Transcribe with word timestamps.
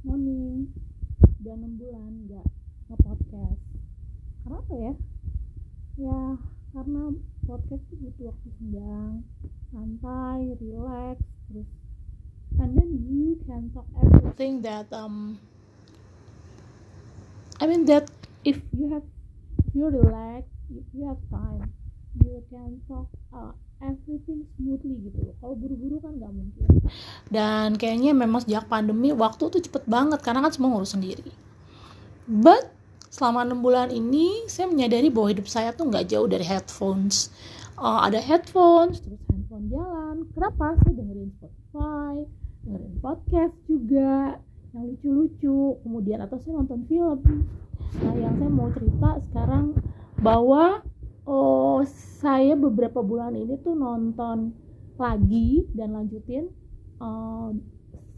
morning. 0.00 0.72
Udah 1.40 1.54
enam 1.56 1.76
bulan 1.76 2.12
nggak 2.24 2.46
nge-podcast. 2.88 3.62
Karena 4.40 4.56
apa 4.56 4.74
ya? 4.76 4.92
Ya 6.00 6.20
karena 6.70 7.02
podcast 7.44 7.82
itu 7.90 7.94
butuh 7.98 8.24
waktu 8.30 8.48
senggang 8.56 9.26
santai 9.74 10.54
relax 10.62 11.18
terus 11.50 11.66
and 12.62 12.78
then 12.78 12.90
you 13.10 13.34
can 13.42 13.74
talk 13.74 13.86
everything 13.98 14.62
that 14.62 14.86
um 14.94 15.42
I 17.58 17.66
mean 17.66 17.90
that 17.90 18.06
if 18.46 18.62
you 18.70 18.94
have 18.94 19.02
if 19.66 19.74
you 19.74 19.90
relax 19.90 20.46
if 20.70 20.86
you 20.94 21.10
have 21.10 21.18
time 21.26 21.74
you 22.18 22.42
can 22.50 22.82
talk 22.90 23.06
uh, 23.30 23.54
everything 23.78 24.42
smoothly 24.58 24.98
gitu 25.06 25.18
loh. 25.30 25.34
Kalau 25.38 25.54
buru-buru 25.54 25.96
kan 26.02 26.12
nggak 26.18 26.32
mungkin. 26.34 26.66
Dan 27.30 27.78
kayaknya 27.78 28.12
memang 28.12 28.42
sejak 28.42 28.66
pandemi 28.66 29.14
waktu 29.14 29.46
tuh 29.46 29.60
cepet 29.62 29.86
banget 29.86 30.20
karena 30.20 30.42
kan 30.42 30.52
semua 30.52 30.74
ngurus 30.74 30.98
sendiri. 30.98 31.30
But 32.26 32.70
selama 33.10 33.46
enam 33.46 33.62
bulan 33.62 33.90
ini 33.90 34.46
saya 34.46 34.70
menyadari 34.70 35.10
bahwa 35.10 35.28
hidup 35.34 35.46
saya 35.50 35.74
tuh 35.74 35.90
nggak 35.90 36.10
jauh 36.10 36.26
dari 36.26 36.46
headphones. 36.46 37.30
Uh, 37.80 38.04
ada 38.04 38.20
headphones 38.20 39.00
terus 39.00 39.20
handphone 39.30 39.66
jalan. 39.72 40.16
Kenapa? 40.36 40.76
Saya 40.84 40.92
dengerin 40.94 41.30
Spotify 41.38 42.14
dengerin 42.60 42.94
podcast 43.00 43.56
juga 43.64 44.36
yang 44.76 44.84
lucu-lucu. 44.92 45.80
Kemudian 45.86 46.18
atau 46.20 46.36
saya 46.42 46.60
nonton 46.60 46.84
film. 46.86 47.48
Nah 48.04 48.14
yang 48.14 48.34
saya 48.36 48.50
mau 48.52 48.68
cerita 48.70 49.18
sekarang 49.30 49.74
bahwa 50.20 50.84
oh 51.30 51.86
saya 52.18 52.58
beberapa 52.58 52.98
bulan 53.06 53.38
ini 53.38 53.54
tuh 53.62 53.78
nonton 53.78 54.50
lagi 54.98 55.64
dan 55.78 55.94
lanjutin 55.94 56.50
uh, 56.98 57.54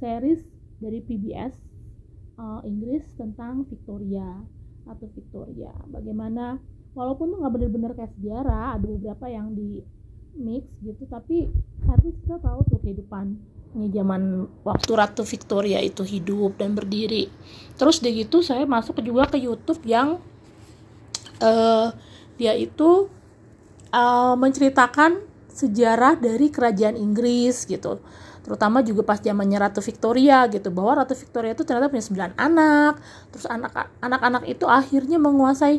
series 0.00 0.40
dari 0.80 1.04
PBS 1.04 1.52
uh, 2.40 2.64
Inggris 2.64 3.04
tentang 3.14 3.68
Victoria 3.68 4.40
atau 4.88 5.06
Victoria. 5.14 5.70
Bagaimana 5.92 6.58
walaupun 6.96 7.36
tuh 7.36 7.38
nggak 7.38 7.52
bener-bener 7.54 7.92
kayak 7.94 8.16
sejarah 8.18 8.80
ada 8.80 8.86
beberapa 8.88 9.28
yang 9.28 9.54
di 9.54 9.84
mix 10.32 10.64
gitu 10.80 11.04
tapi 11.12 11.52
tapi 11.84 12.16
kita 12.24 12.40
tahu 12.40 12.64
tuh 12.64 12.80
kehidupan 12.80 13.36
ini 13.76 13.92
zaman 13.92 14.48
waktu 14.64 14.90
Ratu 14.96 15.24
Victoria 15.24 15.80
itu 15.80 16.04
hidup 16.04 16.60
dan 16.60 16.76
berdiri. 16.76 17.28
Terus 17.76 18.04
deh 18.04 18.12
gitu 18.12 18.44
saya 18.44 18.68
masuk 18.68 19.00
juga 19.00 19.28
ke 19.32 19.40
YouTube 19.40 19.80
yang 19.88 20.20
uh, 21.40 21.88
dia 22.40 22.56
itu 22.56 23.08
uh, 23.92 24.34
menceritakan 24.34 25.20
sejarah 25.52 26.16
dari 26.16 26.48
kerajaan 26.48 26.96
Inggris 26.96 27.68
gitu. 27.68 28.00
Terutama 28.42 28.82
juga 28.82 29.06
pas 29.06 29.22
zamannya 29.22 29.58
Ratu 29.60 29.78
Victoria 29.84 30.48
gitu. 30.50 30.74
Bahwa 30.74 31.04
Ratu 31.04 31.14
Victoria 31.14 31.54
itu 31.54 31.62
ternyata 31.62 31.92
punya 31.92 32.34
9 32.34 32.34
anak. 32.34 32.98
Terus 33.30 33.46
anak 33.46 33.72
anak-anak 34.02 34.42
itu 34.50 34.66
akhirnya 34.66 35.20
menguasai 35.20 35.78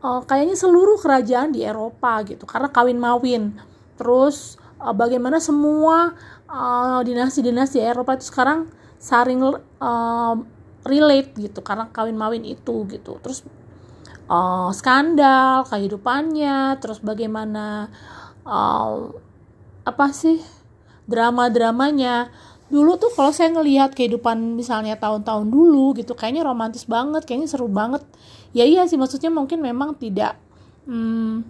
uh, 0.00 0.24
kayaknya 0.24 0.56
seluruh 0.56 0.96
kerajaan 0.96 1.52
di 1.52 1.66
Eropa 1.66 2.24
gitu. 2.24 2.48
Karena 2.48 2.72
kawin 2.72 2.96
mawin. 2.96 3.60
Terus 4.00 4.56
uh, 4.80 4.96
bagaimana 4.96 5.36
semua 5.42 6.16
uh, 6.48 7.00
dinasti-dinasti 7.04 7.82
Eropa 7.82 8.16
itu 8.16 8.32
sekarang 8.32 8.72
saring 8.96 9.44
uh, 9.44 10.34
relate 10.88 11.36
gitu. 11.36 11.60
Karena 11.60 11.92
kawin 11.92 12.16
mawin 12.16 12.48
itu 12.48 12.88
gitu. 12.88 13.20
Terus 13.20 13.44
uh, 14.28 14.70
skandal 14.76 15.64
kehidupannya 15.66 16.78
terus 16.78 17.00
bagaimana 17.00 17.88
uh, 18.44 19.12
apa 19.88 20.06
sih 20.12 20.38
drama-dramanya. 21.08 22.28
Dulu 22.68 23.00
tuh 23.00 23.08
kalau 23.16 23.32
saya 23.32 23.48
ngelihat 23.56 23.96
kehidupan 23.96 24.52
misalnya 24.52 25.00
tahun-tahun 25.00 25.48
dulu 25.48 25.96
gitu 25.96 26.12
kayaknya 26.12 26.44
romantis 26.44 26.84
banget 26.84 27.24
kayaknya 27.24 27.48
seru 27.48 27.66
banget. 27.66 28.04
Ya 28.52 28.68
iya 28.68 28.84
sih 28.84 29.00
maksudnya 29.00 29.32
mungkin 29.32 29.64
memang 29.64 29.96
tidak 29.96 30.36
hmm, 30.84 31.48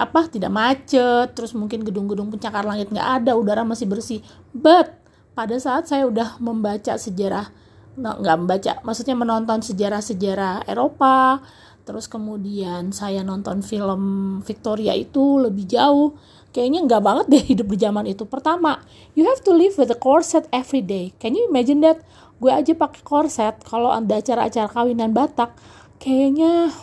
apa 0.00 0.32
tidak 0.32 0.48
macet 0.48 1.36
terus 1.36 1.52
mungkin 1.52 1.84
gedung-gedung 1.84 2.32
pencakar 2.32 2.64
langit 2.64 2.88
nggak 2.88 3.08
ada 3.22 3.36
udara 3.36 3.60
masih 3.60 3.84
bersih. 3.84 4.24
But 4.56 4.96
pada 5.36 5.60
saat 5.60 5.84
saya 5.84 6.08
udah 6.08 6.40
membaca 6.40 6.96
sejarah 6.96 7.52
nggak 7.98 8.36
membaca 8.38 8.72
maksudnya 8.86 9.18
menonton 9.18 9.58
sejarah-sejarah 9.60 10.70
Eropa 10.70 11.42
terus 11.88 12.04
kemudian 12.04 12.92
saya 12.92 13.24
nonton 13.24 13.64
film 13.64 14.02
Victoria 14.44 14.92
itu 14.92 15.40
lebih 15.40 15.64
jauh. 15.64 16.12
Kayaknya 16.52 16.84
nggak 16.84 17.02
banget 17.04 17.26
deh 17.32 17.44
hidup 17.56 17.72
di 17.72 17.78
zaman 17.80 18.04
itu. 18.04 18.28
Pertama 18.28 18.84
you 19.16 19.24
have 19.24 19.40
to 19.40 19.56
live 19.56 19.72
with 19.80 19.88
a 19.88 19.96
corset 19.96 20.44
every 20.52 20.84
day. 20.84 21.16
Can 21.16 21.32
you 21.32 21.48
imagine 21.48 21.80
that? 21.80 22.04
Gue 22.36 22.52
aja 22.52 22.76
pakai 22.76 23.00
corset 23.00 23.56
kalau 23.64 23.88
ada 23.88 24.20
acara-acara 24.20 24.68
kawinan 24.68 25.16
Batak 25.16 25.56
kayaknya 25.96 26.76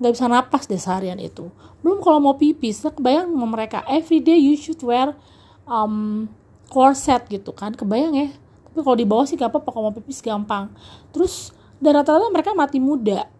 nggak 0.00 0.12
bisa 0.16 0.24
napas 0.24 0.64
deh 0.64 0.80
seharian 0.80 1.20
itu. 1.20 1.52
Belum 1.84 2.00
kalau 2.00 2.16
mau 2.24 2.40
pipis 2.40 2.80
kebayang 2.80 3.28
sama 3.28 3.44
mereka. 3.44 3.84
Every 3.84 4.24
day 4.24 4.40
you 4.40 4.56
should 4.56 4.80
wear 4.80 5.12
um, 5.68 6.32
corset 6.72 7.28
gitu 7.28 7.52
kan. 7.52 7.76
Kebayang 7.76 8.16
ya? 8.16 8.32
Tapi 8.72 8.80
kalau 8.80 8.96
di 8.96 9.04
bawah 9.04 9.28
sih 9.28 9.36
gak 9.36 9.52
apa-apa 9.52 9.68
kalau 9.70 9.92
mau 9.92 9.94
pipis 9.94 10.24
gampang. 10.24 10.72
Terus 11.12 11.52
dan 11.78 12.00
rata-rata 12.00 12.32
mereka 12.32 12.56
mati 12.56 12.80
muda 12.80 13.33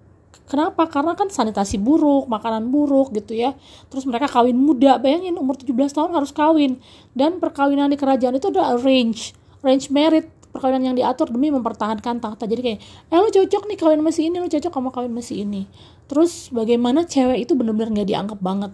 Kenapa? 0.44 0.84
Karena 0.92 1.16
kan 1.16 1.32
sanitasi 1.32 1.80
buruk, 1.80 2.28
makanan 2.28 2.68
buruk 2.68 3.16
gitu 3.16 3.32
ya. 3.32 3.56
Terus 3.88 4.04
mereka 4.04 4.28
kawin 4.28 4.56
muda. 4.60 5.00
Bayangin 5.00 5.40
umur 5.40 5.56
17 5.56 5.72
tahun 5.96 6.12
harus 6.12 6.36
kawin. 6.36 6.76
Dan 7.16 7.40
perkawinan 7.40 7.88
di 7.88 7.96
kerajaan 7.96 8.36
itu 8.36 8.52
ada 8.52 8.76
range, 8.76 9.32
range 9.64 9.88
merit 9.88 10.28
perkawinan 10.54 10.92
yang 10.92 10.96
diatur 10.96 11.32
demi 11.32 11.50
mempertahankan 11.50 12.22
tahta. 12.22 12.44
Jadi 12.46 12.60
kayak, 12.62 12.78
eh 13.10 13.18
lu 13.18 13.26
cocok 13.26 13.62
nih 13.66 13.78
kawin 13.80 14.00
si 14.14 14.30
ini, 14.30 14.36
lu 14.38 14.46
cocok 14.46 14.70
sama 14.70 14.90
kawin 14.94 15.10
si 15.18 15.42
ini. 15.42 15.66
Terus 16.06 16.52
bagaimana 16.54 17.02
cewek 17.08 17.48
itu 17.48 17.58
bener-bener 17.58 17.90
nggak 17.90 18.08
dianggap 18.08 18.38
banget. 18.38 18.72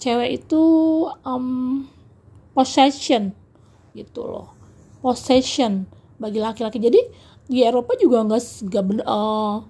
Cewek 0.00 0.42
itu 0.42 0.62
um, 1.22 1.86
possession 2.50 3.30
gitu 3.94 4.26
loh. 4.26 4.50
Possession 5.04 5.86
bagi 6.18 6.42
laki-laki. 6.42 6.82
Jadi 6.82 7.00
di 7.46 7.62
Eropa 7.62 7.94
juga 7.94 8.26
nggak 8.26 8.42
nggak 8.66 8.84
uh, 9.06 9.62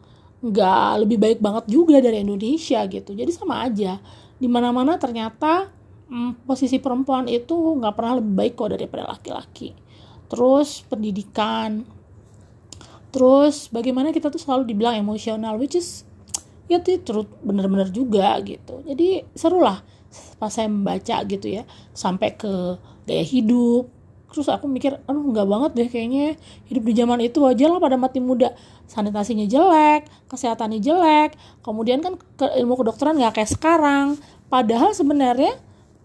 nggak 0.45 1.09
lebih 1.09 1.17
baik 1.17 1.39
banget 1.41 1.65
juga 1.73 2.05
dari 2.05 2.21
Indonesia 2.21 2.85
gitu. 2.85 3.17
Jadi 3.17 3.31
sama 3.33 3.65
aja. 3.65 3.97
Di 4.37 4.45
mana-mana 4.45 5.01
ternyata 5.01 5.73
hmm, 6.13 6.45
posisi 6.45 6.77
perempuan 6.77 7.25
itu 7.33 7.57
nggak 7.57 7.95
pernah 7.97 8.21
lebih 8.21 8.33
baik 8.37 8.53
kok 8.53 8.71
daripada 8.77 9.09
laki-laki. 9.09 9.73
Terus 10.29 10.85
pendidikan. 10.85 11.89
Terus 13.09 13.73
bagaimana 13.73 14.13
kita 14.13 14.29
tuh 14.29 14.43
selalu 14.43 14.69
dibilang 14.69 15.01
emosional 15.01 15.57
which 15.57 15.79
is 15.81 16.05
ya 16.69 16.83
tuh 16.85 17.25
bener-bener 17.41 17.89
juga 17.89 18.37
gitu. 18.45 18.85
Jadi 18.85 19.25
seru 19.33 19.65
lah 19.65 19.81
pas 20.39 20.53
saya 20.53 20.71
membaca 20.71 21.27
gitu 21.27 21.47
ya 21.51 21.67
sampai 21.91 22.39
ke 22.39 22.79
gaya 23.03 23.25
hidup 23.27 23.91
terus 24.35 24.51
aku 24.51 24.67
mikir 24.67 24.99
aduh 25.07 25.31
nggak 25.31 25.47
banget 25.47 25.71
deh 25.79 25.87
kayaknya 25.87 26.35
hidup 26.67 26.83
di 26.83 26.93
zaman 26.99 27.23
itu 27.23 27.39
wajar 27.39 27.71
lah 27.71 27.79
pada 27.79 27.95
mati 27.95 28.19
muda. 28.19 28.51
Sanitasinya 28.91 29.47
jelek 29.47 30.11
kesehatannya 30.27 30.83
jelek. 30.83 31.39
Kemudian 31.63 32.03
kan 32.03 32.19
ke 32.19 32.51
ilmu 32.59 32.75
kedokteran 32.75 33.15
nggak 33.15 33.39
kayak 33.39 33.51
sekarang. 33.55 34.19
Padahal 34.51 34.91
sebenarnya 34.91 35.55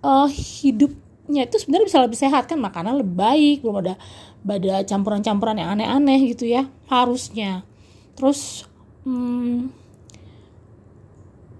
uh, 0.06 0.30
hidupnya 0.30 1.50
itu 1.50 1.58
sebenarnya 1.58 1.88
bisa 1.90 2.00
lebih 2.06 2.20
sehat 2.22 2.46
kan. 2.46 2.62
Makanan 2.62 3.02
lebih 3.02 3.18
baik 3.18 3.58
belum 3.66 3.82
ada 3.82 3.98
ada 4.46 4.86
campuran-campuran 4.86 5.58
yang 5.58 5.74
aneh-aneh 5.74 6.30
gitu 6.30 6.46
ya 6.46 6.70
harusnya. 6.86 7.66
Terus 8.14 8.70
hmm, 9.10 9.74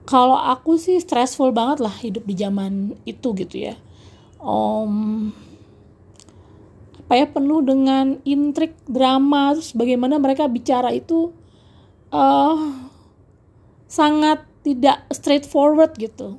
kalau 0.06 0.38
aku 0.38 0.78
sih 0.78 1.02
stressful 1.02 1.50
banget 1.50 1.82
lah 1.82 1.94
hidup 1.98 2.26
di 2.30 2.38
zaman 2.38 2.94
itu 3.10 3.34
gitu 3.34 3.58
ya. 3.58 3.76
Um, 4.40 5.30
apa 7.10 7.18
ya 7.18 7.26
penuh 7.26 7.66
dengan 7.66 8.22
intrik 8.22 8.78
drama 8.86 9.58
terus 9.58 9.74
bagaimana 9.74 10.22
mereka 10.22 10.46
bicara 10.46 10.94
itu 10.94 11.34
uh, 12.14 12.70
sangat 13.90 14.46
tidak 14.62 15.10
straightforward 15.10 15.98
gitu 15.98 16.38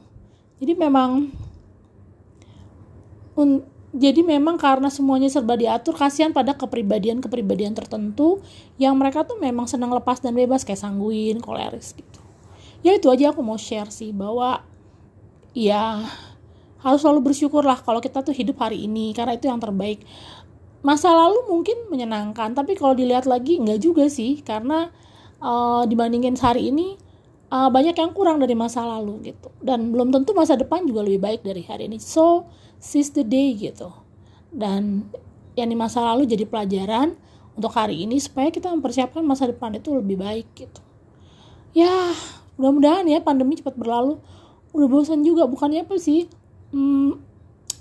jadi 0.63 0.79
memang 0.79 1.35
un, 3.35 3.67
jadi 3.91 4.23
memang 4.23 4.55
karena 4.55 4.87
semuanya 4.87 5.27
serba 5.27 5.59
diatur 5.59 5.99
kasihan 5.99 6.31
pada 6.31 6.55
kepribadian-kepribadian 6.55 7.75
tertentu 7.75 8.39
yang 8.79 8.95
mereka 8.95 9.27
tuh 9.27 9.43
memang 9.43 9.67
senang 9.67 9.91
lepas 9.91 10.23
dan 10.23 10.39
bebas 10.39 10.63
kayak 10.63 10.79
sangguin, 10.79 11.43
koleris 11.43 11.99
gitu. 11.99 12.23
Ya 12.87 12.95
itu 12.95 13.11
aja 13.11 13.35
aku 13.35 13.43
mau 13.43 13.59
share 13.59 13.91
sih 13.91 14.15
bahwa 14.15 14.63
ya 15.59 16.07
harus 16.81 17.03
selalu 17.03 17.35
bersyukur 17.35 17.67
lah 17.67 17.83
kalau 17.83 17.99
kita 17.99 18.23
tuh 18.23 18.33
hidup 18.33 18.63
hari 18.63 18.87
ini 18.87 19.11
karena 19.11 19.35
itu 19.35 19.51
yang 19.51 19.59
terbaik 19.59 20.07
masa 20.81 21.13
lalu 21.13 21.45
mungkin 21.49 21.93
menyenangkan 21.93 22.57
tapi 22.57 22.73
kalau 22.73 22.97
dilihat 22.97 23.29
lagi 23.29 23.61
nggak 23.61 23.81
juga 23.85 24.09
sih 24.09 24.41
karena 24.41 24.89
uh, 25.41 25.85
dibandingin 25.85 26.37
hari 26.41 26.73
ini 26.73 26.97
uh, 27.51 27.69
banyak 27.69 27.93
yang 27.99 28.13
kurang 28.15 28.39
dari 28.41 28.55
masa 28.55 28.87
lalu 28.87 29.35
gitu. 29.35 29.51
Dan 29.61 29.91
belum 29.93 30.15
tentu 30.15 30.33
masa 30.33 30.55
depan 30.57 30.87
juga 30.87 31.05
lebih 31.05 31.21
baik 31.21 31.41
dari 31.45 31.63
hari 31.67 31.91
ini. 31.91 31.99
So 31.99 32.49
seize 32.79 33.13
the 33.13 33.27
day 33.27 33.53
gitu. 33.59 33.91
Dan 34.49 35.11
yang 35.59 35.69
di 35.69 35.77
masa 35.77 36.01
lalu 36.01 36.25
jadi 36.31 36.47
pelajaran 36.47 37.19
untuk 37.59 37.75
hari 37.75 38.07
ini 38.07 38.17
supaya 38.23 38.49
kita 38.49 38.71
mempersiapkan 38.71 39.21
masa 39.27 39.51
depan 39.51 39.77
itu 39.77 39.93
lebih 39.93 40.17
baik 40.17 40.47
gitu. 40.57 40.81
Ya 41.77 42.15
mudah-mudahan 42.57 43.05
ya 43.11 43.21
pandemi 43.21 43.59
cepat 43.59 43.77
berlalu. 43.77 44.23
Udah 44.71 44.87
bosan 44.87 45.27
juga 45.27 45.51
bukannya 45.51 45.83
apa 45.83 45.99
sih? 45.99 46.31
Hmm, 46.71 47.19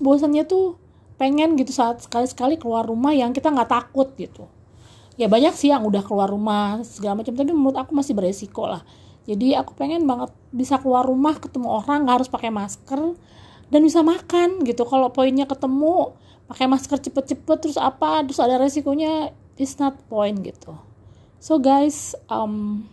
bosannya 0.01 0.43
tuh 0.49 0.81
pengen 1.19 1.59
gitu 1.59 1.75
saat 1.75 1.99
sekali-sekali 1.99 2.55
keluar 2.55 2.87
rumah 2.87 3.11
yang 3.11 3.35
kita 3.35 3.51
nggak 3.51 3.67
takut 3.67 4.07
gitu. 4.15 4.47
Ya 5.19 5.27
banyak 5.27 5.51
sih 5.51 5.67
yang 5.67 5.83
udah 5.83 5.99
keluar 5.99 6.31
rumah 6.31 6.79
segala 6.87 7.19
macam 7.19 7.35
tapi 7.35 7.51
menurut 7.51 7.75
aku 7.75 7.91
masih 7.91 8.15
beresiko 8.15 8.63
lah. 8.71 8.87
Jadi 9.27 9.51
aku 9.53 9.75
pengen 9.75 10.07
banget 10.07 10.31
bisa 10.55 10.79
keluar 10.79 11.03
rumah 11.03 11.35
ketemu 11.35 11.67
orang 11.83 12.07
nggak 12.07 12.23
harus 12.23 12.29
pakai 12.31 12.49
masker 12.55 13.19
dan 13.67 13.79
bisa 13.83 13.99
makan 13.99 14.63
gitu. 14.63 14.87
Kalau 14.87 15.11
poinnya 15.11 15.43
ketemu 15.43 16.15
pakai 16.47 16.65
masker 16.71 16.97
cepet-cepet 17.03 17.57
terus 17.59 17.75
apa 17.75 18.23
terus 18.23 18.39
ada 18.39 18.55
resikonya 18.55 19.35
it's 19.59 19.75
not 19.75 19.99
point 20.07 20.39
gitu. 20.39 20.71
So 21.43 21.59
guys 21.59 22.15
um, 22.31 22.87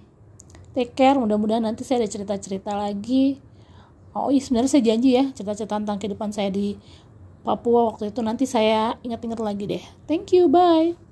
take 0.75 0.99
care. 0.99 1.15
Mudah-mudahan 1.15 1.63
nanti 1.63 1.87
saya 1.87 2.03
ada 2.03 2.11
cerita-cerita 2.11 2.75
lagi. 2.75 3.39
Oh 4.19 4.35
iya 4.35 4.43
sebenarnya 4.43 4.71
saya 4.75 4.83
janji 4.83 5.15
ya 5.15 5.31
cerita-cerita 5.31 5.79
tentang 5.79 6.03
kehidupan 6.03 6.35
saya 6.35 6.51
di 6.51 6.75
Papua 7.47 7.95
waktu 7.95 8.11
itu. 8.11 8.21
Nanti 8.27 8.43
saya 8.43 8.99
ingat-ingat 9.07 9.39
lagi 9.39 9.65
deh. 9.71 9.85
Thank 10.11 10.35
you 10.35 10.51
bye 10.51 11.06